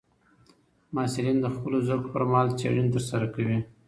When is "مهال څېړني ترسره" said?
2.29-3.27